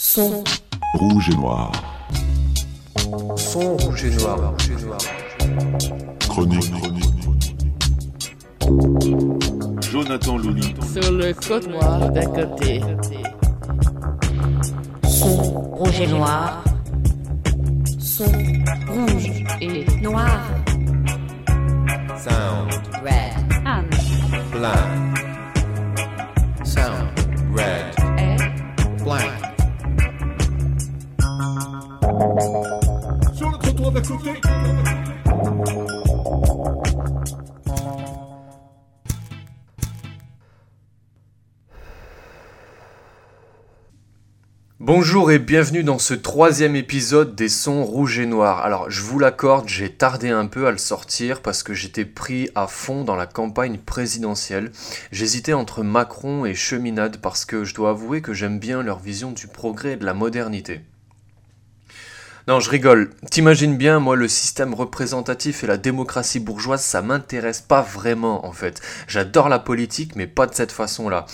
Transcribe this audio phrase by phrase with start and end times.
[0.00, 0.44] Son.
[0.94, 1.72] Rouge et noir.
[3.36, 4.54] Son rouge et noir.
[6.20, 6.72] Chronique.
[9.90, 10.72] Jonathan Louli.
[10.92, 12.80] Sur le côte noir d'un côté.
[15.02, 15.34] Son
[15.72, 16.62] rouge et noir.
[17.98, 20.40] Son rouge Et Noir.
[22.16, 22.70] Sound.
[23.02, 23.66] Red.
[23.66, 23.90] Anne.
[24.52, 25.07] Blank.
[44.80, 48.60] Bonjour et bienvenue dans ce troisième épisode des sons rouges et noirs.
[48.60, 52.48] Alors je vous l'accorde, j'ai tardé un peu à le sortir parce que j'étais pris
[52.54, 54.72] à fond dans la campagne présidentielle.
[55.12, 59.32] J'hésitais entre Macron et Cheminade parce que je dois avouer que j'aime bien leur vision
[59.32, 60.80] du progrès et de la modernité.
[62.48, 63.10] Non, je rigole.
[63.30, 68.52] T'imagines bien, moi, le système représentatif et la démocratie bourgeoise, ça m'intéresse pas vraiment, en
[68.52, 68.80] fait.
[69.06, 71.26] J'adore la politique, mais pas de cette façon-là.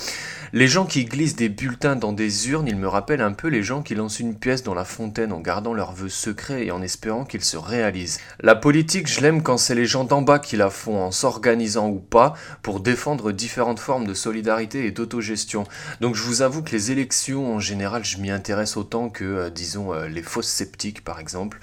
[0.57, 3.65] Les gens qui glissent des bulletins dans des urnes, ils me rappellent un peu les
[3.65, 6.81] gens qui lancent une pièce dans la fontaine en gardant leurs vœux secrets et en
[6.81, 8.21] espérant qu'ils se réalisent.
[8.39, 11.89] La politique, je l'aime quand c'est les gens d'en bas qui la font, en s'organisant
[11.89, 15.65] ou pas, pour défendre différentes formes de solidarité et d'autogestion.
[16.01, 19.51] Donc je vous avoue que les élections, en général, je m'y intéresse autant que, euh,
[19.51, 21.59] disons, euh, les fausses sceptiques, par exemple.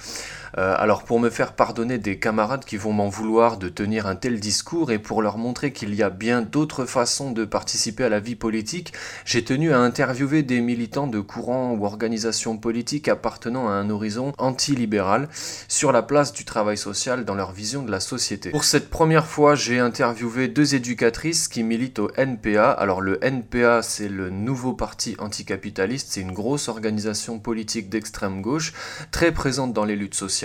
[0.58, 4.16] Euh, alors pour me faire pardonner des camarades qui vont m'en vouloir de tenir un
[4.16, 8.10] tel discours et pour leur montrer qu'il y a bien d'autres façons de participer à
[8.10, 8.94] la vie politique,
[9.26, 14.34] j'ai tenu à interviewer des militants de courants ou organisations politiques appartenant à un horizon
[14.38, 15.30] antilibéral
[15.68, 18.50] sur la place du travail social dans leur vision de la société.
[18.50, 22.72] Pour cette première fois, j'ai interviewé deux éducatrices qui militent au NPA.
[22.72, 28.74] Alors le NPA, c'est le nouveau parti anticapitaliste, c'est une grosse organisation politique d'extrême gauche,
[29.12, 30.41] très présente dans les luttes sociales.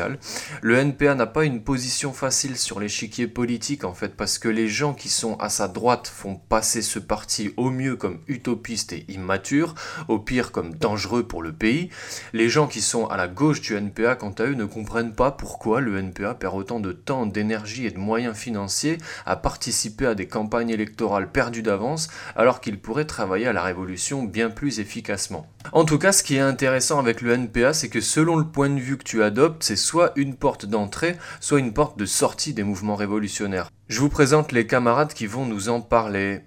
[0.63, 4.69] Le NPA n'a pas une position facile sur l'échiquier politique en fait parce que les
[4.69, 9.05] gens qui sont à sa droite font passer ce parti au mieux comme utopiste et
[9.09, 9.75] immature,
[10.09, 11.91] au pire comme dangereux pour le pays.
[12.33, 15.31] Les gens qui sont à la gauche du NPA quant à eux ne comprennent pas
[15.31, 20.15] pourquoi le NPA perd autant de temps, d'énergie et de moyens financiers à participer à
[20.15, 25.47] des campagnes électorales perdues d'avance alors qu'il pourrait travailler à la révolution bien plus efficacement.
[25.73, 28.71] En tout cas, ce qui est intéressant avec le NPA, c'est que selon le point
[28.71, 32.53] de vue que tu adoptes, c'est soit une porte d'entrée, soit une porte de sortie
[32.53, 33.71] des mouvements révolutionnaires.
[33.89, 36.41] Je vous présente les camarades qui vont nous en parler.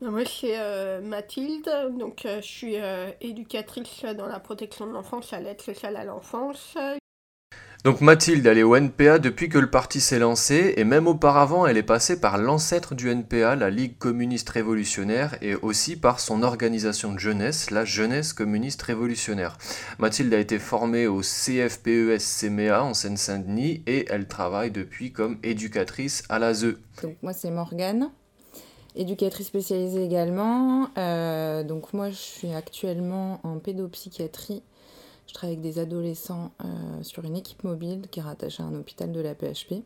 [0.00, 4.92] Ben, Moi, c'est euh, Mathilde, donc euh, je suis euh, éducatrice dans la protection de
[4.92, 6.76] l'enfance à l'aide sociale à l'enfance.
[7.82, 11.66] Donc Mathilde, elle est au NPA depuis que le parti s'est lancé, et même auparavant,
[11.66, 16.42] elle est passée par l'ancêtre du NPA, la Ligue communiste révolutionnaire, et aussi par son
[16.42, 19.56] organisation de jeunesse, la Jeunesse communiste révolutionnaire.
[19.98, 26.38] Mathilde a été formée au CFPES-CMEA en Seine-Saint-Denis, et elle travaille depuis comme éducatrice à
[26.38, 26.76] la ZE.
[27.02, 28.10] Donc moi c'est Morgane,
[28.94, 30.90] éducatrice spécialisée également.
[30.98, 34.62] Euh, donc moi je suis actuellement en pédopsychiatrie.
[35.30, 38.74] Je travaille avec des adolescents euh, sur une équipe mobile qui est rattachée à un
[38.74, 39.84] hôpital de la PHP.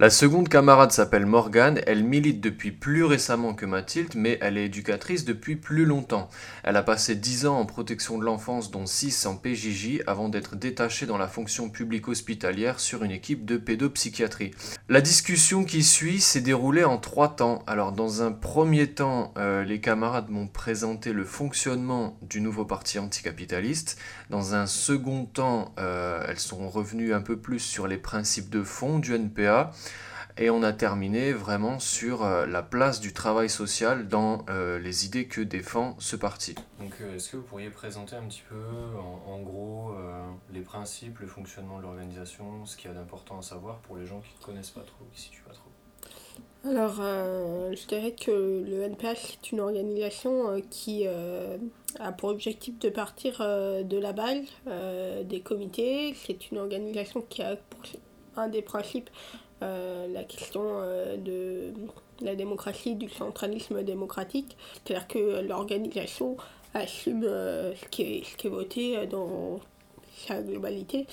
[0.00, 4.64] La seconde camarade s'appelle Morgane, elle milite depuis plus récemment que Mathilde, mais elle est
[4.64, 6.28] éducatrice depuis plus longtemps.
[6.64, 10.56] Elle a passé 10 ans en protection de l'enfance, dont 6 en PJJ, avant d'être
[10.56, 14.50] détachée dans la fonction publique hospitalière sur une équipe de pédopsychiatrie.
[14.88, 17.62] La discussion qui suit s'est déroulée en trois temps.
[17.68, 22.98] Alors dans un premier temps, euh, les camarades m'ont présenté le fonctionnement du nouveau parti
[22.98, 23.96] anticapitaliste.
[24.28, 28.64] Dans un second temps, euh, elles sont revenues un peu plus sur les principes de
[28.64, 29.70] fond du NPA.
[30.36, 35.06] Et on a terminé vraiment sur euh, la place du travail social dans euh, les
[35.06, 36.56] idées que défend ce parti.
[36.80, 38.56] Donc euh, est-ce que vous pourriez présenter un petit peu,
[38.98, 39.94] en, en gros,
[40.52, 44.06] les principes, le fonctionnement de l'organisation, ce qu'il y a d'important à savoir pour les
[44.06, 45.70] gens qui ne connaissent pas trop, qui ne situent pas trop?
[46.66, 48.30] Alors, euh, je dirais que
[48.66, 51.58] le NPH c'est une organisation euh, qui euh,
[52.00, 56.14] a pour objectif de partir euh, de la base euh, des comités.
[56.14, 57.82] C'est une organisation qui a pour
[58.36, 59.10] un des principes
[59.62, 61.72] euh, la question euh, de
[62.20, 64.56] la démocratie, du centralisme démocratique.
[64.84, 66.36] C'est-à-dire que l'organisation
[66.74, 69.60] assume euh, ce, qui est, ce qui est voté dans
[70.26, 71.06] sa globalité.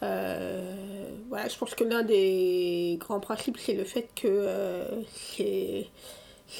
[0.00, 5.88] Voilà, je pense que l'un des grands principes, c'est le fait que c'est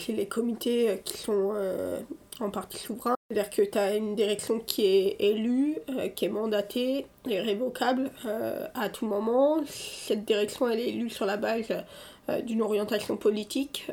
[0.08, 1.54] les comités qui sont
[2.40, 3.15] en partie souverains.
[3.28, 8.12] C'est-à-dire que tu as une direction qui est élue, euh, qui est mandatée et révocable
[8.24, 9.64] euh, à tout moment.
[9.66, 11.66] Cette direction, elle est élue sur la base
[12.28, 13.90] euh, d'une orientation politique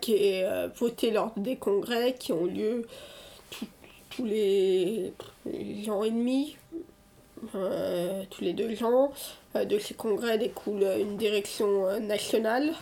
[0.00, 2.86] qui est votée lors des congrès qui ont lieu
[4.10, 5.12] tous les,
[5.90, 6.56] ans et demi,
[7.52, 9.12] tous les deux ans.
[9.54, 12.72] de ces congrès découle une direction nationale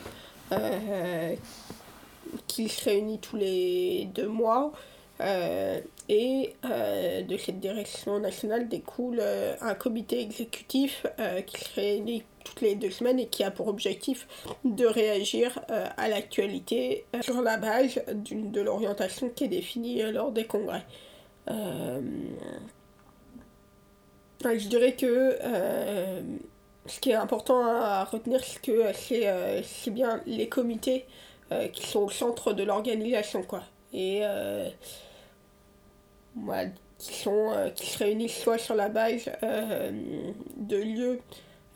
[2.46, 4.72] qui se réunit tous les deux mois.
[6.08, 9.22] et de cette direction nationale découle
[9.60, 11.06] un comité exécutif
[11.46, 14.26] qui se réunit toutes les deux semaines et qui a pour objectif
[14.64, 20.12] de réagir euh, à l'actualité euh, sur la base de l'orientation qui est définie euh,
[20.12, 20.84] lors des congrès.
[24.44, 25.36] je dirais que
[26.86, 28.92] ce qui est important à retenir, c'est que
[29.64, 31.04] c'est bien les comités
[31.72, 33.42] qui sont au centre de l'organisation.
[33.42, 33.62] quoi.
[33.92, 34.22] Et
[36.98, 41.20] qui, sont, qui se réunissent soit sur la base de lieux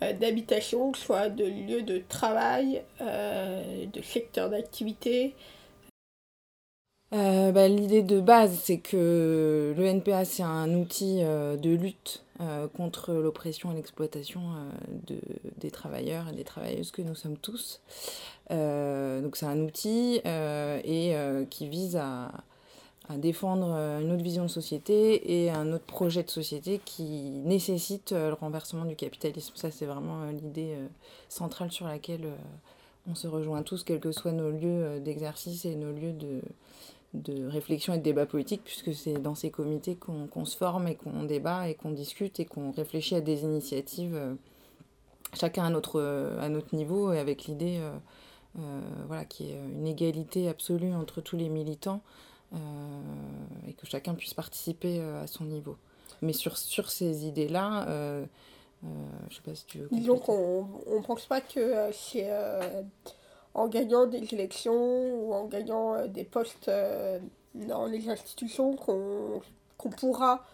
[0.03, 5.35] euh, d'habitation, soit de lieu de travail, euh, de secteur d'activité.
[7.13, 12.25] Euh, bah, l'idée de base, c'est que le NPA, c'est un outil de lutte
[12.75, 14.41] contre l'oppression et l'exploitation
[15.07, 15.21] de,
[15.59, 17.81] des travailleurs et des travailleuses que nous sommes tous.
[18.49, 21.15] donc c'est un outil et
[21.51, 22.33] qui vise à,
[23.11, 27.41] à défendre euh, une autre vision de société et un autre projet de société qui
[27.45, 29.53] nécessite euh, le renversement du capitalisme.
[29.57, 30.77] Ça, c'est vraiment euh, l'idée
[31.29, 32.29] centrale sur laquelle
[33.09, 36.41] on se rejoint tous, quels que soient nos lieux d'exercice et nos lieux de,
[37.15, 40.95] de réflexion et de débat politique, puisque c'est dans ces comités qu'on se forme et
[40.95, 44.19] qu'on débat et qu'on discute et qu'on réfléchit à des initiatives,
[45.35, 46.01] chacun à notre,
[46.41, 47.81] à notre niveau et avec l'idée
[49.09, 52.01] voilà, qui est une égalité absolue entre tous les militants.
[52.53, 52.59] Euh,
[53.69, 55.77] et que chacun puisse participer euh, à son niveau.
[56.21, 58.25] Mais sur, sur ces idées-là, euh,
[59.29, 59.89] je sais pas si tu veux.
[59.93, 60.67] Disons qu'on
[60.97, 62.29] ne pense pas que c'est
[63.55, 66.71] en gagnant des élections ou en gagnant des postes
[67.55, 70.45] dans les institutions qu'on pourra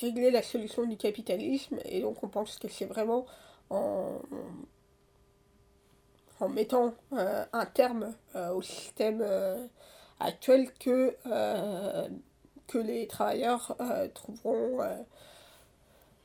[0.00, 1.78] régler la solution du capitalisme.
[1.86, 3.26] Et donc on pense que c'est vraiment
[3.70, 4.18] en,
[6.40, 9.22] en mettant un terme au système
[10.20, 12.08] actuelle que, euh,
[12.66, 14.80] que les travailleurs euh, trouveront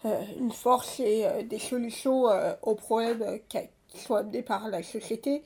[0.05, 2.25] euh, une force et des solutions
[2.61, 3.39] aux problèmes
[3.89, 5.43] qui sont amenés par la société.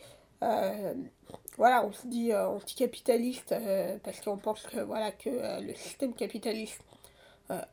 [1.58, 3.56] voilà, on se dit anticapitaliste
[4.04, 6.82] parce qu'on pense que, voilà, que le système capitaliste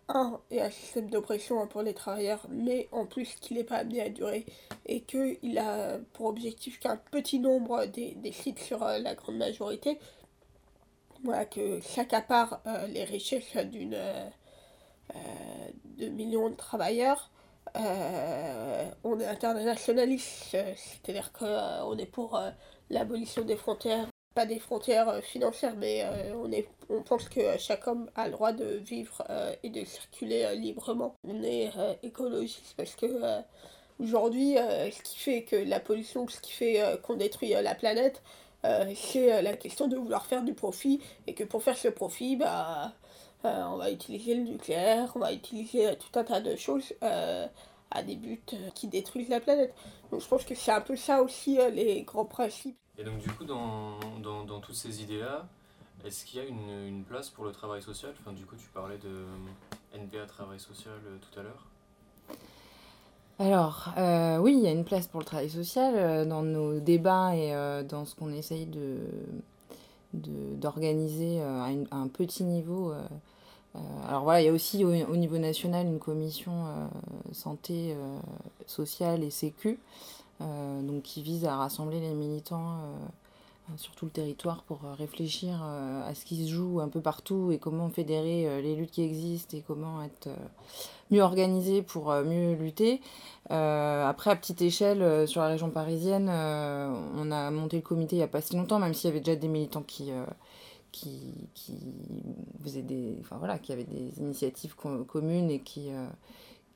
[0.08, 4.02] un, est un système d'oppression pour les travailleurs, mais en plus qu'il n'est pas amené
[4.02, 4.46] à durer
[4.87, 9.99] et qu'il a pour objectif qu'un petit nombre décide sur la grande majorité,
[11.25, 14.26] voilà, que s'accapare euh, les richesses d'une euh,
[15.14, 15.19] euh,
[15.99, 17.31] de millions de travailleurs.
[17.75, 22.41] On est internationaliste, c'est-à-dire qu'on est pour
[22.91, 26.05] l'abolition des frontières, pas des frontières financières, mais
[26.35, 29.23] on, est, on pense que chaque homme a le droit de vivre
[29.62, 31.15] et de circuler librement.
[31.27, 31.71] On est
[32.03, 33.41] écologiste parce que
[34.01, 38.23] aujourd'hui, ce qui fait que la pollution, ce qui fait qu'on détruit la planète,
[38.65, 41.89] euh, c'est euh, la question de vouloir faire du profit et que pour faire ce
[41.89, 42.93] profit, bah,
[43.44, 48.02] euh, on va utiliser le nucléaire, on va utiliser tout un tas de choses à
[48.02, 48.42] des buts
[48.75, 49.75] qui détruisent la planète.
[50.10, 52.76] Donc je pense que c'est un peu ça aussi les grands principes.
[52.98, 55.46] Et donc du coup, dans, dans, dans toutes ces idées-là,
[56.04, 58.12] est-ce qu'il y a une, une, place pour le travail social?
[58.20, 59.25] Enfin, Du coup, tu parlais de
[59.98, 61.66] NBA Travail Social tout à l'heure.
[63.40, 66.78] Alors, euh, oui, il y a une place pour le travail social euh, dans nos
[66.78, 68.99] débats et euh, dans ce qu'on essaye de,
[70.12, 72.92] d'organiser à, un petit niveau.
[74.09, 76.65] Alors voilà, il y a aussi au, niveau national une commission
[77.33, 77.97] santé
[78.67, 79.79] sociale et sécu,
[80.41, 82.79] donc qui vise à rassembler les militants
[83.77, 87.59] sur tout le territoire pour réfléchir à ce qui se joue un peu partout et
[87.59, 90.29] comment fédérer les luttes qui existent et comment être
[91.11, 93.00] mieux organisé pour euh, mieux lutter.
[93.50, 98.17] Euh, après, à petite échelle, euh, sur la région parisienne, on a monté le comité
[98.17, 100.11] il n'y a pas si longtemps, même s'il y avait déjà des militants qui,
[100.92, 101.78] qui, qui
[102.62, 105.90] faisaient des, enfin voilà, qui avaient des initiatives communes et qui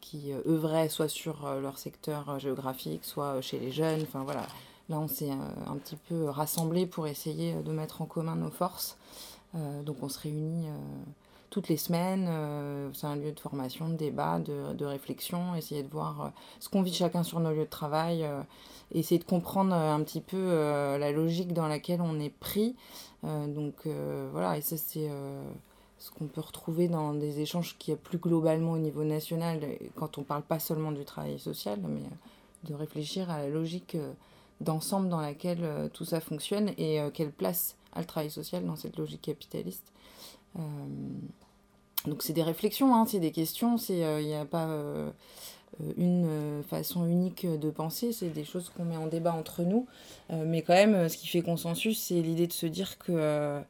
[0.00, 4.02] qui œuvraient soit sur leur secteur géographique, soit chez les jeunes.
[4.02, 4.47] Enfin voilà,
[4.90, 8.99] là on s'est un, petit peu rassemblés pour essayer de mettre en commun nos forces.
[9.54, 10.66] donc on se réunit
[11.54, 12.26] toutes les semaines.
[12.28, 16.68] Euh, c'est un lieu de formation, de débat, de, réflexion, essayer de voir euh, ce
[16.68, 18.42] qu'on vit chacun sur nos lieux de travail, euh,
[18.92, 20.52] essayer de comprendre un petit peu
[20.99, 22.75] la logique dans laquelle on est pris.
[23.23, 23.87] donc
[24.32, 25.08] voilà, et ça c'est
[25.99, 29.61] ce qu'on peut retrouver dans des échanges qui est plus globalement au niveau national,
[29.94, 32.02] quand on parle pas seulement du travail social, mais
[32.68, 33.96] de réfléchir à la logique
[34.61, 38.96] d'ensemble dans laquelle tout ça fonctionne et quelle place a le travail social dans cette
[38.99, 39.94] logique capitaliste.
[40.56, 40.61] Euh,
[42.06, 44.68] donc c'est des réflexions, hein, c'est des questions, il n'y a pas
[45.96, 49.87] une façon unique de penser, c'est des choses qu'on met en débat entre nous.
[50.30, 53.62] mais quand même, ce qui fait consensus, c'est l'idée de se dire que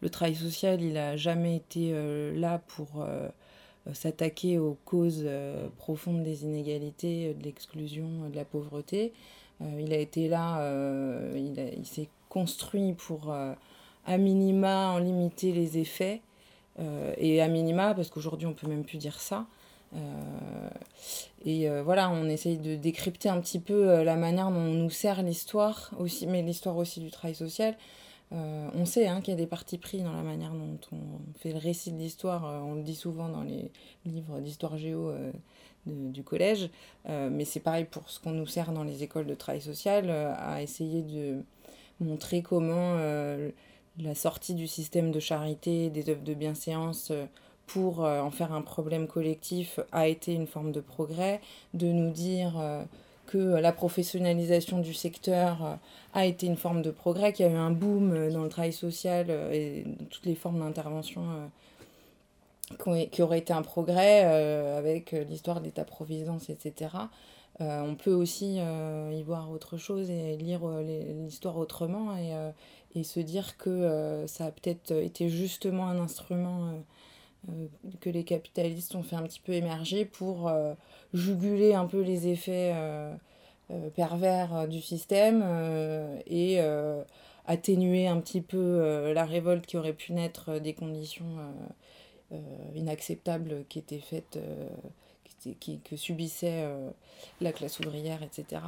[0.00, 1.92] le travail social, il n'a jamais été
[2.34, 3.06] là pour
[3.92, 5.28] s'attaquer aux causes
[5.76, 9.12] profondes des inégalités, de l'exclusion, de la pauvreté.
[9.60, 10.66] il a été là,
[11.36, 13.34] il, s'est construit pour
[14.06, 16.31] à minima en limiter les effets, euh,
[16.78, 19.46] et à minima, parce qu'aujourd'hui on peut même plus dire ça.
[19.94, 20.70] Euh,
[21.44, 24.90] et euh, voilà, on essaye de décrypter un petit peu la manière dont on nous
[24.90, 27.76] sert l'histoire, aussi, mais l'histoire aussi du travail social.
[28.30, 31.52] on sait hein, qu'il y a des partis pris dans la manière dont on fait
[31.52, 32.44] le récit de l'histoire.
[32.64, 33.70] on le dit souvent dans les
[34.06, 35.12] livres d'histoire géo
[35.86, 36.70] du collège.
[37.06, 40.62] mais c'est pareil pour ce qu'on nous sert dans les écoles de travail social, à
[40.62, 41.42] essayer de
[42.00, 42.96] montrer comment
[43.98, 47.26] la sortie du système de charité, des œuvres de bienséance euh,
[47.66, 51.40] pour euh, en faire un problème collectif a été une forme de progrès,
[51.74, 52.82] de nous dire euh,
[53.26, 55.78] que la professionnalisation du secteur
[56.12, 58.72] a été une forme de progrès, qu'il y a eu un boom dans le travail
[58.72, 61.22] social et toutes les formes d'intervention
[62.84, 64.22] qui auraient été un progrès
[64.76, 66.90] avec l'histoire de l'État-providence, etc.
[67.62, 72.32] on peut aussi y voir autre chose et lire l'histoire autrement et,
[72.94, 76.72] et se dire que euh, ça a peut-être été justement un instrument euh,
[77.50, 77.66] euh,
[78.00, 80.52] que les capitalistes ont fait un petit peu émerger pour
[81.12, 82.72] juguler un peu les effets
[83.96, 85.44] pervers du système
[86.26, 86.60] et
[87.46, 91.36] atténuer un petit peu la révolte qui aurait pu naître des conditions
[92.76, 94.38] inacceptables qui étaient faites
[95.84, 96.66] que subissait
[97.40, 98.60] la classe ouvrière, etc.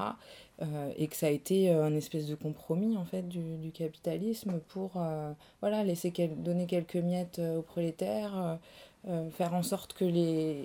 [0.62, 4.60] Euh, et que ça a été euh, un espèce de compromis en fait du, capitalisme
[4.68, 8.58] pour euh, voilà laisser donner quelques miettes aux prolétaires
[9.32, 10.64] faire en sorte que les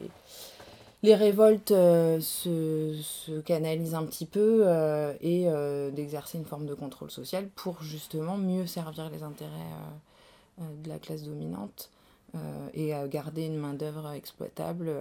[1.02, 4.66] les révoltes se, se, canalisent un petit peu
[5.22, 5.46] et
[5.92, 9.50] d'exercer une forme de contrôle social pour justement mieux servir les intérêts
[10.60, 11.90] de la classe dominante
[12.74, 14.92] et garder une main d'œuvre exploitable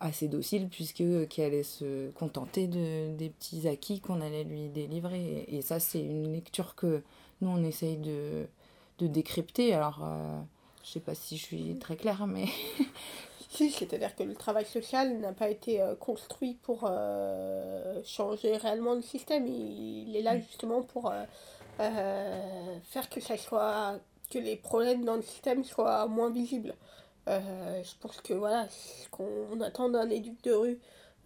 [0.00, 4.68] assez docile puisque euh, qui allait se contenter de, des petits acquis qu'on allait lui
[4.68, 5.44] délivrer.
[5.48, 7.02] Et, ça, c'est une lecture que
[7.40, 8.46] nous, on essaye de,
[8.98, 9.74] de décrypter.
[9.74, 10.40] Alors, euh,
[10.82, 12.46] je sais pas si je suis très claire, mais...
[13.50, 16.90] si, c'est-à-dire que le travail social n'a pas été euh, construit pour
[18.04, 19.46] changer réellement le système.
[19.46, 20.42] Il, est là mm.
[20.42, 21.12] justement pour
[21.78, 23.98] faire que ça soit
[24.30, 26.74] que les problèmes dans le système soient moins visibles.
[27.28, 30.78] Euh, je pense que voilà, ce qu'on attend d'un éduc de rue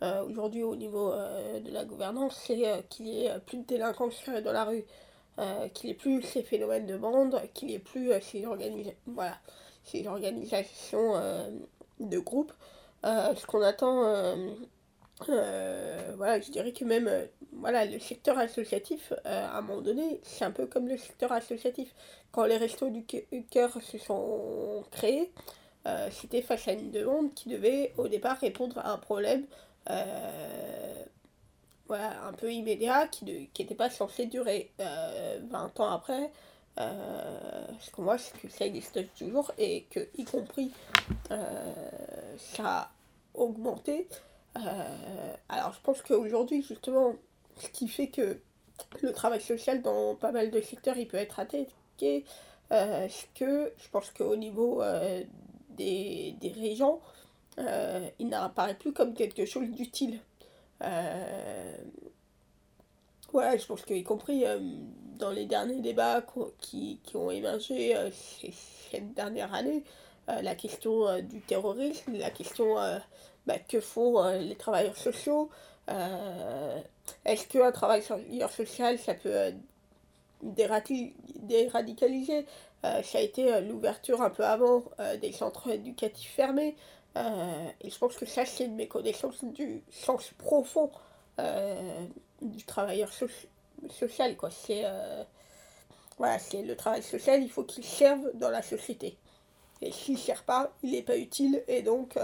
[0.03, 4.15] euh, aujourd'hui au niveau euh, de la gouvernance, c'est qu'il y ait plus de délinquance
[4.45, 4.85] dans la rue,
[5.75, 8.47] qu'il n'y ait plus ces phénomènes de bande, qu'il n'y ait plus ces,
[9.07, 9.39] voilà,
[9.85, 11.15] ces organisations
[12.01, 12.53] de groupe.
[13.05, 14.03] ce qu'on attend,
[15.27, 17.11] voilà, je dirais que même
[17.53, 21.95] voilà, le secteur associatif, à un moment donné, c'est un peu comme le secteur associatif.
[22.33, 23.05] Quand les restos du
[23.51, 25.33] cœur se sont créés,
[25.89, 29.47] euh, c'était face à une demande qui devait au départ répondre à un problème
[29.89, 31.05] euh,
[31.91, 36.31] un peu immédiat qui n'était pas censé durer 20 euh, ans après.
[36.77, 40.71] ce qu'on voit, c'est que ça existe toujours et que, y compris,
[42.37, 42.91] ça a
[43.33, 44.07] augmenté.
[45.49, 47.15] alors, je pense qu'aujourd'hui, justement,
[47.57, 48.39] ce qui fait que
[49.01, 52.27] le travail social dans pas mal de secteurs, il peut être attaqué,
[52.71, 54.83] c'est que je pense qu'au niveau
[55.79, 57.01] des, des régions,
[57.59, 60.21] euh, il n'apparaît plus comme quelque chose d'utile.
[60.83, 61.77] Euh,
[63.33, 64.59] je pense qu'y compris euh,
[65.19, 66.23] dans les derniers débats
[66.61, 67.97] qui, qui ont émergé
[68.91, 69.83] cette dernière année,
[70.29, 72.77] la question du terrorisme, la question
[73.47, 75.51] bah, que font les travailleurs sociaux,
[77.25, 79.55] est-ce qu'un travailleur social, ça peut
[80.43, 82.47] déradicaliser
[82.85, 86.77] euh, ça a été euh, l'ouverture un peu avant euh, des centres éducatifs fermés.
[87.17, 90.91] et je pense que ça, c'est une méconnaissance du sens profond
[92.41, 93.11] du travailleur
[93.91, 94.37] social.
[94.37, 94.51] Quoi.
[94.51, 94.85] C'est,
[96.17, 99.17] voilà, le travail social, il faut qu'il serve dans la société.
[99.81, 102.17] Et s'il ne sert pas, il n'est pas utile et donc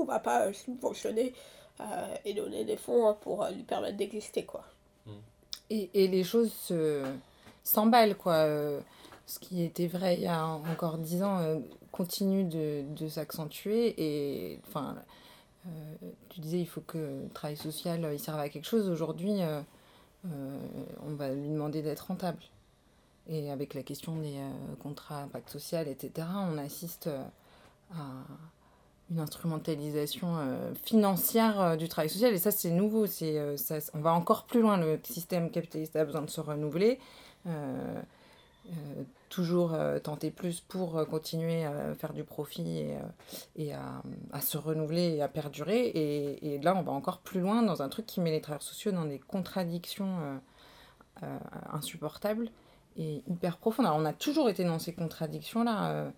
[0.00, 1.32] on ne va pas subventionner
[2.24, 4.44] et donner des fonds hein, pour lui permettre d'exister.
[5.70, 6.72] Et, et les choses
[7.62, 8.16] s'emballent.
[8.16, 8.48] quoi
[9.26, 11.58] ce qui était vrai il y a encore dix ans euh,
[11.90, 13.94] continue de, s'accentuer.
[13.98, 14.96] Et enfin,
[15.66, 15.70] euh,
[16.28, 18.88] tu disais, il faut que le travail social il serve à quelque chose.
[18.88, 19.60] Aujourd'hui, euh,
[21.06, 22.42] on va lui demander d'être rentable.
[23.28, 24.36] Et avec la question des
[24.82, 27.08] contrats impact social, etc., on assiste
[29.10, 30.38] une instrumentalisation
[30.82, 32.34] financière du travail social.
[32.34, 33.06] Et ça, c'est nouveau.
[33.06, 34.76] C'est, ça, on va encore plus loin.
[34.76, 36.98] Le système capitaliste a besoin de se renouveler.
[38.70, 42.92] Euh, toujours euh, tenter plus pour euh, continuer à faire du profit
[43.56, 45.88] et, à, se renouveler et à perdurer.
[45.88, 48.92] Et, là, on va encore plus loin dans un truc qui met les travailleurs sociaux
[48.92, 50.40] dans des contradictions
[51.72, 52.50] insupportables
[52.96, 53.86] et hyper profondes.
[53.86, 56.12] Alors, on a toujours été dans ces contradictions-là,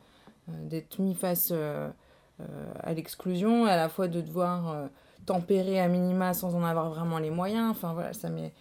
[0.48, 4.88] d'être mis face à l'exclusion, à la fois de devoir
[5.24, 7.70] tempérer à minima sans en avoir vraiment les moyens.
[7.70, 8.52] Enfin, voilà, ça met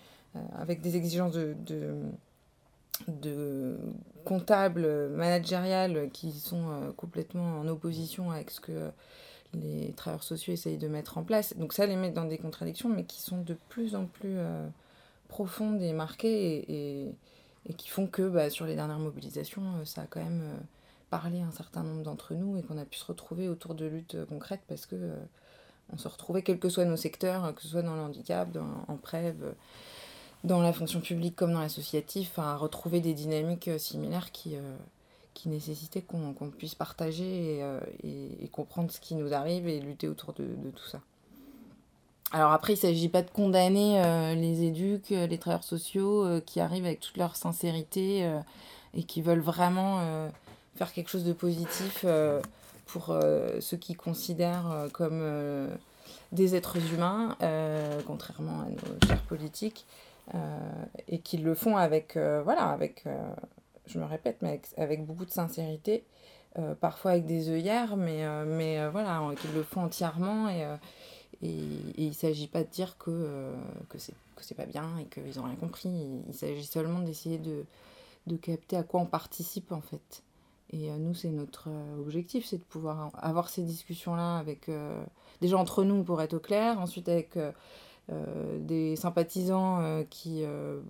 [0.56, 1.56] avec des exigences de
[3.08, 3.78] de
[4.24, 8.92] comptables managériales qui sont euh, complètement en opposition avec ce que
[9.54, 11.56] les travailleurs sociaux essayent de mettre en place.
[11.58, 14.68] Donc ça les met dans des contradictions, mais qui sont de plus en plus euh,
[15.28, 17.16] profondes et marquées et,
[17.68, 20.44] et, qui font que bah, sur les dernières mobilisations, euh, ça a quand même
[21.10, 24.18] parlé un certain nombre d'entre nous et qu'on a pu se retrouver autour de luttes
[24.26, 24.96] concrètes parce que
[25.92, 28.48] on se retrouvait quels que soient nos secteurs, que ce soit dans le handicap,
[28.88, 29.54] en prêve
[30.44, 34.76] dans la fonction publique comme dans l'associatif, à retrouver des dynamiques euh, similaires qui, euh,
[35.34, 39.80] qui nécessitaient qu'on puisse partager et, euh, et, et, comprendre ce qui nous arrive et
[39.80, 40.46] lutter autour de,
[40.76, 41.00] tout ça.
[42.32, 46.86] Alors après, il ne s'agit pas de condamner les éduques, les travailleurs sociaux qui arrivent
[46.86, 48.28] avec toute leur sincérité
[48.96, 50.00] et qui veulent vraiment
[50.76, 52.04] faire quelque chose de positif
[52.88, 53.16] pour
[53.60, 55.70] ceux qui considèrent comme
[56.32, 57.38] des êtres humains,
[58.08, 59.86] contrairement à nos chers politiques.
[60.34, 63.34] Euh, et qu'ils le font avec, euh, voilà, avec, euh,
[63.88, 66.04] je me répète, mais avec, avec beaucoup de sincérité,
[66.82, 70.62] parfois avec des œillères, mais, mais voilà, qu'ils le font entièrement et,
[71.42, 71.50] et,
[71.98, 73.56] il ne s'agit pas de dire que,
[73.90, 75.90] que c'est que c'est pas bien et qu'ils n'ont rien compris.
[76.28, 77.66] Il, s'agit seulement d'essayer de,
[78.28, 80.22] de capter à quoi on participe en fait.
[80.70, 84.70] Et nous, c'est notre objectif, c'est de pouvoir avoir ces discussions-là avec
[85.42, 87.36] déjà entre nous pour être au clair, ensuite avec
[88.10, 90.82] des sympathisants euh, qui, euh,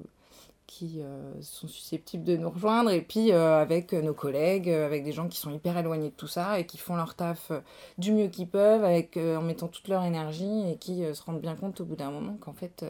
[0.68, 1.02] qui
[1.42, 5.52] sont susceptibles de nous rejoindre, et puis avec nos collègues, avec des gens qui sont
[5.52, 7.52] hyper éloignés de tout ça et qui font leur taf
[7.98, 11.56] du mieux qu'ils peuvent, avec, en mettant toute leur énergie, et qui se rendent bien
[11.56, 12.86] compte au bout d'un moment qu'en fait,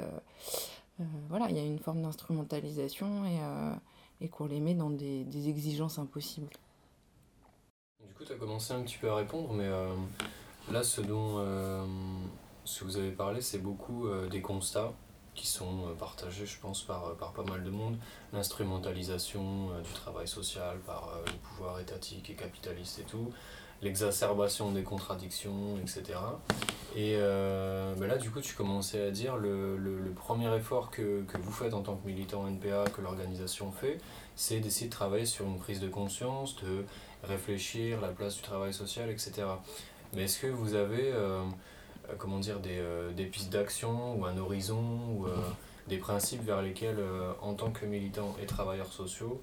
[1.30, 3.40] voilà, il y a une forme d'instrumentalisation et,
[4.26, 6.50] et qu'on les met dans des, des exigences impossibles.
[8.08, 9.94] Du coup, tu as commencé un petit peu à répondre, mais euh,
[10.72, 11.84] là, ce dont, euh,
[12.66, 14.94] ce que vous avez parlé, c'est beaucoup euh, des constats
[15.36, 17.98] qui sont euh, partagés, je pense, par, par pas mal de monde.
[18.32, 23.32] L'instrumentalisation euh, du travail social par le pouvoir étatique et capitaliste et tout,
[23.84, 26.20] l'exacerbation des contradictions, etc.
[26.96, 31.24] Et euh, ben là, du coup, tu commençais à dire le, le, premier effort que,
[31.24, 34.00] que vous faites en tant que militant NPA, que l'organisation fait,
[34.36, 36.86] c'est d'essayer de travailler sur une prise de conscience, de
[37.24, 39.44] réfléchir la place du travail social, etc.
[40.14, 41.44] Mais est-ce que vous avez euh, euh,
[42.18, 45.36] comment dire, des, euh, des pistes d'action ou un horizon ou euh,
[45.88, 47.00] des principes vers lesquels,
[47.42, 49.42] en tant que militants et travailleurs sociaux,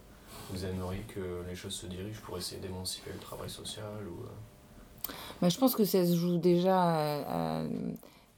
[0.50, 4.24] vous aimeriez que les choses se dirigent pour essayer d'émanciper le travail social ou,
[5.42, 7.64] bah, Je pense que ça se joue déjà à, à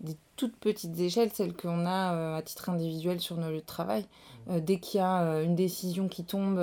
[0.00, 4.04] des toutes petites échelles, celles qu'on a à titre individuel sur nos lieux de travail.
[4.50, 6.58] Euh, dès qu'il y a une décision qui tombe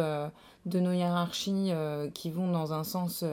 [0.65, 1.71] de nos hiérarchies
[2.13, 3.23] qui vont dans un sens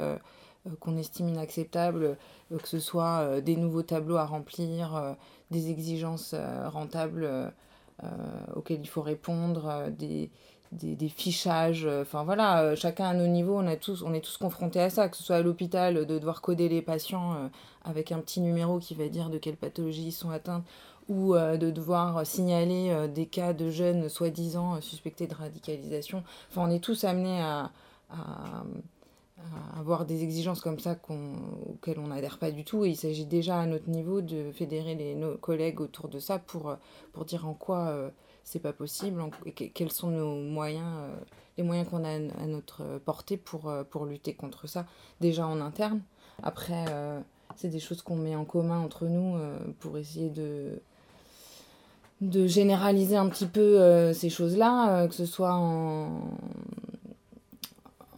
[0.80, 2.16] qu'on estime inacceptable,
[2.52, 5.12] euh, que ce soit euh, des nouveaux tableaux à remplir, euh,
[5.50, 6.34] des exigences
[6.66, 7.52] rentables
[8.56, 10.28] auxquelles il faut répondre, des,
[10.72, 11.86] des, fichages.
[11.86, 15.08] Enfin voilà, chacun à nos niveaux, on, a tous, on est tous confrontés à ça,
[15.08, 17.48] que ce soit à l'hôpital, de devoir coder les patients
[17.84, 20.64] avec un petit numéro qui va dire de quelle pathologie ils sont atteints,
[21.08, 26.24] ou de devoir signaler des cas de jeunes soi-disant suspectés de radicalisation.
[26.50, 27.70] Enfin, on est tous amenés à
[29.78, 31.12] avoir des exigences comme ça qu
[31.68, 32.84] auxquelles on n'adhère pas du tout.
[32.84, 36.38] Et il s'agit déjà à notre niveau de fédérer les, nos collègues autour de ça
[36.38, 36.74] pour,
[37.12, 38.10] pour dire en quoi euh,
[38.46, 41.16] c'est pas possible, et quels sont nos moyens, euh,
[41.58, 44.86] les moyens qu'on a à notre portée pour, euh, pour lutter contre ça,
[45.20, 46.00] déjà en interne.
[46.44, 47.20] Après, euh,
[47.56, 50.80] c'est des choses qu'on met en commun entre nous euh, pour essayer de
[52.22, 56.30] de généraliser un petit peu euh, ces choses-là, euh, que ce soit en,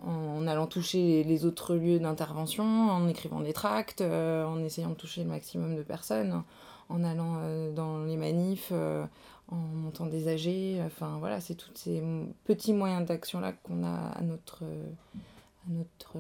[0.09, 4.95] en allant toucher les autres lieux d'intervention, en écrivant des tracts, euh, en essayant de
[4.95, 6.43] toucher le maximum de personnes,
[6.89, 9.05] en allant euh, dans les manifs, euh,
[9.49, 10.81] en montant des AG.
[10.87, 12.03] Enfin voilà, c'est tous ces
[12.45, 16.17] petits moyens d'action-là qu'on a à notre, à, notre,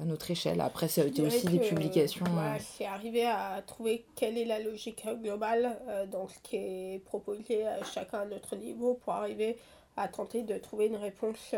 [0.00, 0.60] à notre échelle.
[0.60, 2.26] Après, ça a été aussi des publications.
[2.60, 5.78] C'est arrivé à trouver quelle est la logique globale
[6.12, 9.56] dans ce qui est proposé à chacun à notre niveau pour arriver
[9.96, 11.54] à tenter de trouver une réponse.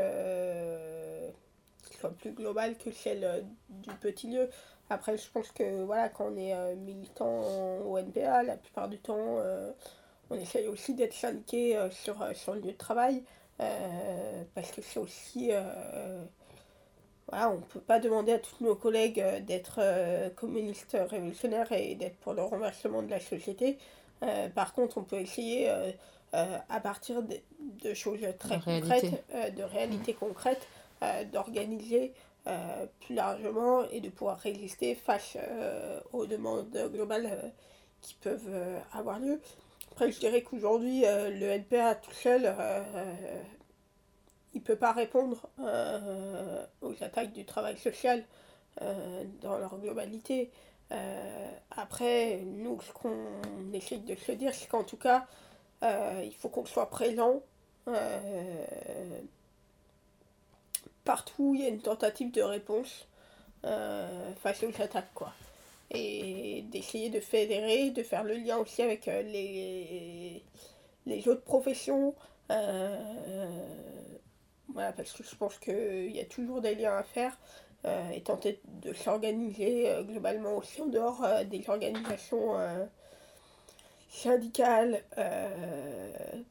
[1.94, 4.48] Euh, qui soit plus globale que celle du petit lieu.
[4.90, 7.42] Après, je pense que voilà, quand on est militant
[7.86, 9.38] au NPA, la plupart du temps,
[10.30, 12.16] on essaye aussi d'être syndiqué sur,
[12.54, 13.22] le lieu de travail.
[13.58, 15.52] parce que c'est aussi
[17.28, 21.72] voilà, on ne peut pas demander à tous nos collègues euh, d'être euh, communistes révolutionnaires
[21.72, 23.78] et d'être pour le renversement de la société.
[24.22, 25.70] Euh, par contre, on peut essayer,
[26.32, 29.24] à partir de, choses très concrètes,
[29.56, 30.66] de réalités concrètes,
[31.32, 32.12] d'organiser
[33.00, 35.36] plus largement et de pouvoir résister face
[36.12, 37.52] aux demandes globales
[38.00, 39.40] qui peuvent avoir lieu.
[39.92, 42.54] Après, je dirais qu'aujourd'hui, le NPA tout seul
[44.54, 48.24] il ne peut pas répondre euh, aux attaques du travail social
[48.82, 50.50] euh, dans leur globalité.
[50.92, 55.26] Euh, après, nous, ce qu'on essaie de se dire, c'est qu'en tout cas,
[55.82, 57.42] il faut qu'on soit présent
[61.04, 63.06] partout où il y a une tentative de réponse
[63.62, 65.14] face aux attaques.
[65.14, 65.32] Quoi.
[65.90, 70.42] Et d'essayer de fédérer, de faire le lien aussi avec les,
[71.06, 72.14] les autres professions.
[74.68, 77.38] Voilà, parce que je pense qu'il y a toujours des liens à faire
[77.86, 82.56] euh, et tenter de s'organiser euh, globalement aussi en dehors euh, des organisations
[84.08, 85.02] syndicales,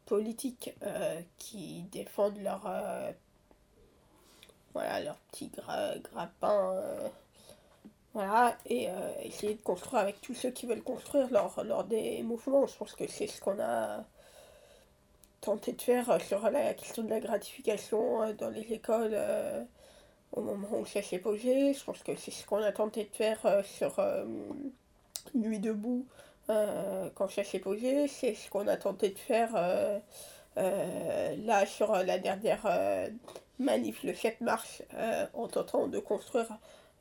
[0.05, 0.73] politiques
[1.37, 2.69] qui défendent leur,
[4.73, 6.83] voilà, leur petit grappin.
[8.13, 8.87] voilà, et
[9.23, 12.67] essayer de construire avec tous ceux qui veulent construire lors, lors des mouvements.
[12.67, 14.03] Je pense que c'est ce qu'on a
[15.43, 19.63] tenté de faire euh, sur la question de la gratification euh, dans les écoles euh,
[20.31, 21.73] au moment où ça s'est posé.
[21.73, 24.03] Je pense que c'est ce qu'on a tenté de faire sur
[25.35, 26.07] Nuit debout
[26.47, 28.07] quand ça s'est posé.
[28.07, 29.53] C'est ce qu'on a tenté de faire
[30.55, 32.65] là sur la dernière
[33.63, 34.83] manif le 7 mars
[35.33, 36.47] en tentant de construire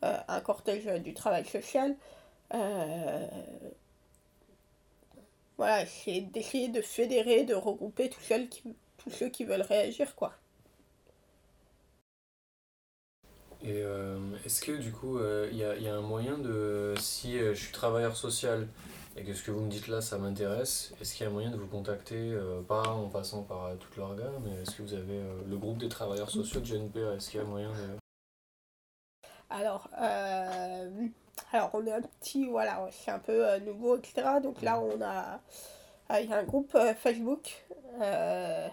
[0.02, 1.94] un cortège du travail social
[5.62, 8.62] voilà, c'est d'essayer de fédérer, de regrouper tous ceux qui,
[8.98, 10.34] tous ceux qui veulent réagir, quoi.
[13.62, 16.94] Et euh, est-ce que du coup, il euh, y, a, y, a, un moyen de,
[16.98, 18.66] si euh, je suis travailleur social
[19.16, 21.32] et que ce que vous me dites là, ça m'intéresse, est-ce qu'il y a un
[21.32, 25.20] moyen de vous contacter, pas en passant par toute l'organe, mais est-ce que vous avez
[25.46, 27.98] le groupe des travailleurs sociaux de GNPA, est-ce qu'il y a moyen de...
[29.50, 29.88] Alors,
[31.52, 34.22] alors on est un petit, voilà, c'est un peu euh, nouveau, etc.
[34.42, 35.40] Donc là, on a,
[36.20, 37.64] il y a un groupe euh, Facebook
[38.00, 38.68] euh,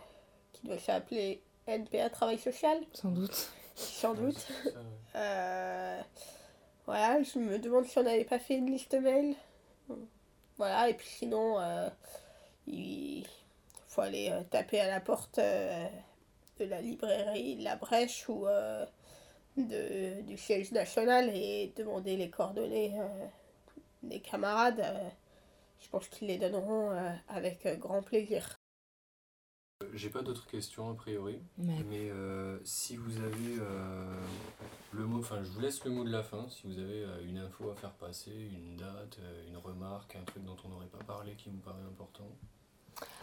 [0.53, 2.77] qui doit s'appeler NPA Travail Social.
[2.93, 3.51] Sans doute.
[3.75, 4.47] Sans doute.
[6.85, 9.35] voilà, je me demande si on n'avait pas fait une liste mail.
[10.59, 11.57] Voilà, et puis sinon,
[12.67, 13.25] il
[13.87, 18.45] faut aller taper à la porte de la librairie La Brèche ou
[19.57, 23.25] de, du siège national et demander les coordonnées euh,
[24.03, 25.09] des camarades, euh,
[25.81, 28.58] je pense qu'ils les donneront euh, avec grand plaisir.
[29.93, 32.11] J'ai pas d'autres questions a priori, mais
[32.63, 33.61] si vous avez
[34.91, 37.37] le mot, enfin je vous laisse le mot de la fin, si vous avez une
[37.37, 41.33] info à faire passer, une date, une remarque, un truc dont on n'aurait pas parlé
[41.35, 42.27] qui vous paraît important.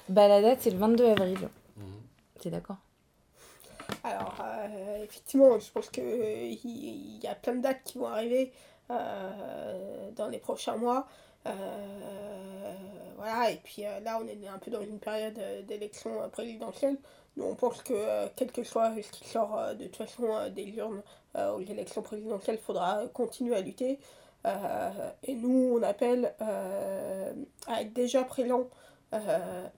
[0.09, 1.39] Bah la date c'est le 22 avril.
[1.77, 1.85] Mhm.
[2.41, 2.79] T'es d'accord?
[4.03, 8.53] Alors, euh, effectivement, je pense qu'il euh, y a plein de dates qui vont arriver
[8.53, 11.07] euh, dans les prochains mois.
[13.17, 16.97] voilà, et puis là, on est un peu dans une période d'élection présidentielle.
[17.37, 21.03] Nous, on pense que, quel que soit ce qui sort de toute façon des urnes
[21.35, 23.99] aux élections présidentielles, il faudra continuer à lutter.
[25.25, 28.69] et nous, on appelle à être déjà présent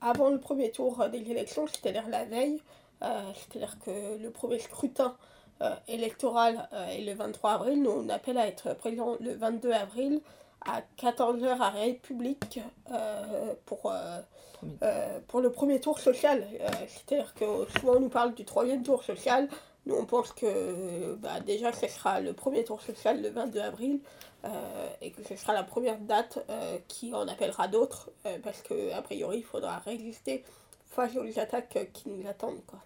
[0.00, 2.60] avant le premier tour des élections, c'est-à-dire la veille.
[3.02, 5.16] Euh, c'est-à-dire que le premier scrutin
[5.60, 7.82] euh, électoral euh, est le 23 avril.
[7.82, 10.20] Nous, on appelle à être présent le 22 avril
[10.64, 12.60] à 14h à République
[13.64, 13.92] pour,
[15.28, 16.44] pour le premier tour social.
[16.88, 17.44] C'est-à-dire que
[17.78, 19.48] souvent on nous parle du troisième tour social.
[19.86, 24.00] Nous, on pense que bah, déjà ce sera le premier tour social le 22 avril
[25.00, 26.40] et que ce sera la première date
[26.88, 28.10] qui en appellera d'autres
[28.42, 30.44] parce qu'a priori il faudra résister
[30.90, 32.64] face aux attaques qui nous attendent.
[32.66, 32.80] Quoi.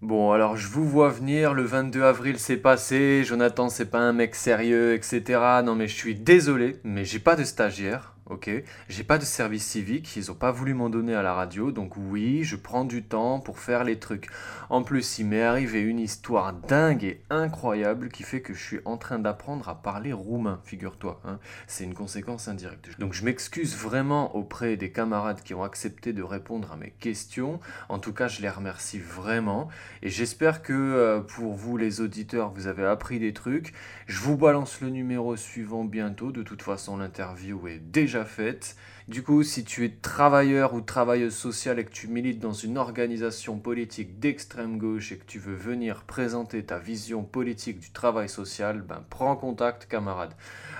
[0.00, 4.12] Bon, alors je vous vois venir, le 22 avril c'est passé, Jonathan c'est pas un
[4.12, 5.40] mec sérieux, etc.
[5.64, 8.14] Non mais je suis désolé, mais j'ai pas de stagiaire.
[8.30, 8.50] Ok
[8.88, 11.96] J'ai pas de service civique, ils ont pas voulu m'en donner à la radio, donc
[11.96, 14.28] oui, je prends du temps pour faire les trucs.
[14.70, 18.80] En plus, il m'est arrivé une histoire dingue et incroyable qui fait que je suis
[18.84, 21.20] en train d'apprendre à parler roumain, figure-toi.
[21.24, 21.38] hein.
[21.66, 22.98] C'est une conséquence indirecte.
[22.98, 27.60] Donc je m'excuse vraiment auprès des camarades qui ont accepté de répondre à mes questions.
[27.88, 29.68] En tout cas, je les remercie vraiment.
[30.02, 33.72] Et j'espère que euh, pour vous, les auditeurs, vous avez appris des trucs.
[34.06, 36.32] Je vous balance le numéro suivant bientôt.
[36.32, 38.76] De toute façon, l'interview est déjà faite.
[39.08, 42.76] Du coup, si tu es travailleur ou travailleuse sociale et que tu milites dans une
[42.76, 48.28] organisation politique d'extrême gauche et que tu veux venir présenter ta vision politique du travail
[48.28, 50.32] social, ben prends contact, camarade.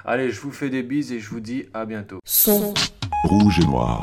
[0.05, 2.18] Allez, je vous fais des bises et je vous dis à bientôt.
[2.27, 2.74] Son
[3.24, 4.03] rouge et noir.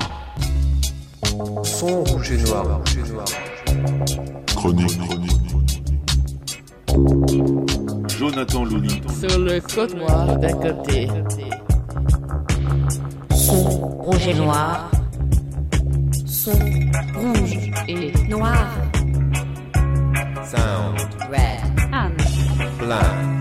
[1.64, 2.80] Son rouge et noir.
[2.80, 3.28] Rouge et noir.
[4.56, 5.00] Chronique.
[8.18, 9.02] Jonathan Louni.
[9.20, 11.08] Sur le code noir d'un côté.
[14.06, 14.92] Rouge et noir.
[16.28, 16.52] son,
[17.16, 18.68] rouge, Et noir.
[20.44, 21.00] Sound.
[21.32, 21.60] Red.
[22.78, 23.35] Blanc.